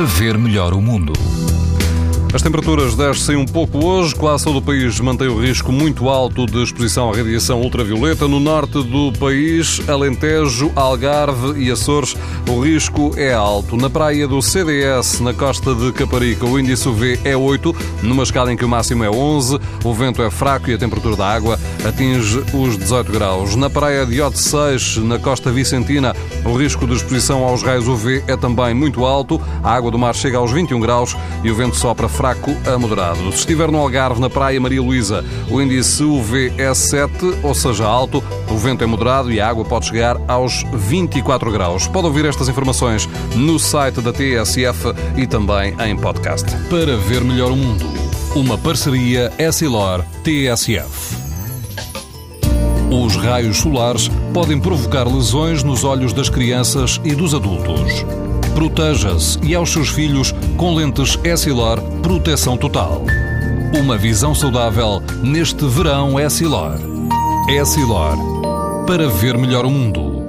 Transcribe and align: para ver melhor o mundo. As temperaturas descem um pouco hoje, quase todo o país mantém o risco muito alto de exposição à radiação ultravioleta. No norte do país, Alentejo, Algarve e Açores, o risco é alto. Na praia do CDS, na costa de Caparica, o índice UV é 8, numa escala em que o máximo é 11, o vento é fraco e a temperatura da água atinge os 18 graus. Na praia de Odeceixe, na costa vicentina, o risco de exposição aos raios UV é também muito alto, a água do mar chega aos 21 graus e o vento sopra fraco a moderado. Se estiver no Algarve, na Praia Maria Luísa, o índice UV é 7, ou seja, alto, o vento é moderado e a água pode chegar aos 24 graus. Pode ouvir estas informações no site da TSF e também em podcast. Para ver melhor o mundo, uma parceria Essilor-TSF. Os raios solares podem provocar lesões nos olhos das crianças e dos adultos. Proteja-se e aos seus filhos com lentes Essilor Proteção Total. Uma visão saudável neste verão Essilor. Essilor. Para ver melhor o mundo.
para 0.00 0.06
ver 0.06 0.38
melhor 0.38 0.72
o 0.72 0.80
mundo. 0.80 1.12
As 2.32 2.40
temperaturas 2.40 2.94
descem 2.94 3.36
um 3.36 3.44
pouco 3.44 3.84
hoje, 3.84 4.14
quase 4.14 4.44
todo 4.44 4.58
o 4.58 4.62
país 4.62 4.98
mantém 4.98 5.28
o 5.28 5.38
risco 5.38 5.70
muito 5.70 6.08
alto 6.08 6.46
de 6.46 6.62
exposição 6.62 7.10
à 7.10 7.16
radiação 7.16 7.60
ultravioleta. 7.60 8.26
No 8.26 8.40
norte 8.40 8.82
do 8.82 9.12
país, 9.18 9.86
Alentejo, 9.86 10.72
Algarve 10.74 11.60
e 11.60 11.70
Açores, 11.70 12.16
o 12.48 12.60
risco 12.60 13.12
é 13.16 13.34
alto. 13.34 13.76
Na 13.76 13.90
praia 13.90 14.26
do 14.26 14.40
CDS, 14.40 15.20
na 15.20 15.34
costa 15.34 15.74
de 15.74 15.92
Caparica, 15.92 16.46
o 16.46 16.58
índice 16.58 16.88
UV 16.88 17.20
é 17.22 17.36
8, 17.36 17.76
numa 18.02 18.22
escala 18.22 18.50
em 18.50 18.56
que 18.56 18.64
o 18.64 18.68
máximo 18.68 19.04
é 19.04 19.10
11, 19.10 19.58
o 19.84 19.92
vento 19.92 20.22
é 20.22 20.30
fraco 20.30 20.70
e 20.70 20.74
a 20.74 20.78
temperatura 20.78 21.16
da 21.16 21.26
água 21.26 21.58
atinge 21.86 22.42
os 22.52 22.76
18 22.76 23.12
graus. 23.12 23.56
Na 23.56 23.70
praia 23.70 24.04
de 24.06 24.20
Odeceixe, 24.20 25.00
na 25.00 25.18
costa 25.18 25.50
vicentina, 25.50 26.14
o 26.44 26.54
risco 26.56 26.86
de 26.86 26.94
exposição 26.94 27.44
aos 27.44 27.62
raios 27.62 27.88
UV 27.88 28.24
é 28.26 28.36
também 28.36 28.74
muito 28.74 29.04
alto, 29.04 29.40
a 29.62 29.72
água 29.72 29.90
do 29.90 29.98
mar 29.98 30.14
chega 30.14 30.38
aos 30.38 30.52
21 30.52 30.80
graus 30.80 31.16
e 31.42 31.50
o 31.50 31.54
vento 31.54 31.76
sopra 31.76 32.08
fraco 32.08 32.54
a 32.66 32.78
moderado. 32.78 33.20
Se 33.32 33.38
estiver 33.38 33.70
no 33.70 33.78
Algarve, 33.78 34.20
na 34.20 34.30
Praia 34.30 34.60
Maria 34.60 34.82
Luísa, 34.82 35.24
o 35.50 35.60
índice 35.60 36.02
UV 36.02 36.52
é 36.58 36.72
7, 36.72 37.12
ou 37.42 37.54
seja, 37.54 37.86
alto, 37.86 38.22
o 38.50 38.56
vento 38.56 38.82
é 38.84 38.86
moderado 38.86 39.32
e 39.32 39.40
a 39.40 39.48
água 39.48 39.64
pode 39.64 39.86
chegar 39.86 40.20
aos 40.28 40.64
24 40.72 41.50
graus. 41.50 41.86
Pode 41.86 42.06
ouvir 42.06 42.24
estas 42.24 42.48
informações 42.48 43.08
no 43.34 43.58
site 43.58 44.00
da 44.00 44.12
TSF 44.12 44.94
e 45.16 45.26
também 45.26 45.74
em 45.86 45.96
podcast. 45.96 46.46
Para 46.68 46.96
ver 46.96 47.22
melhor 47.22 47.50
o 47.50 47.56
mundo, 47.56 47.86
uma 48.34 48.56
parceria 48.58 49.32
Essilor-TSF. 49.38 51.19
Os 52.90 53.14
raios 53.14 53.58
solares 53.58 54.10
podem 54.34 54.58
provocar 54.58 55.06
lesões 55.06 55.62
nos 55.62 55.84
olhos 55.84 56.12
das 56.12 56.28
crianças 56.28 57.00
e 57.04 57.14
dos 57.14 57.34
adultos. 57.34 58.04
Proteja-se 58.52 59.38
e 59.44 59.54
aos 59.54 59.72
seus 59.72 59.88
filhos 59.88 60.34
com 60.56 60.74
lentes 60.74 61.16
Essilor 61.22 61.80
Proteção 62.02 62.56
Total. 62.56 63.04
Uma 63.80 63.96
visão 63.96 64.34
saudável 64.34 65.00
neste 65.22 65.64
verão 65.66 66.18
Essilor. 66.18 66.80
Essilor. 67.48 68.16
Para 68.86 69.08
ver 69.08 69.38
melhor 69.38 69.64
o 69.64 69.70
mundo. 69.70 70.19